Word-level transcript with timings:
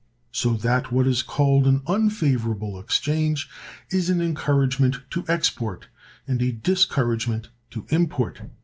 So 0.31 0.55
that 0.55 0.91
what 0.91 1.05
is 1.05 1.21
called 1.21 1.67
an 1.67 1.83
unfavorable 1.85 2.79
exchange 2.79 3.47
is 3.91 4.09
an 4.09 4.19
encouragement 4.19 4.99
to 5.11 5.23
export, 5.27 5.89
and 6.27 6.41
a 6.41 6.51
discouragement 6.51 7.49
to 7.69 7.85
import. 7.89 8.41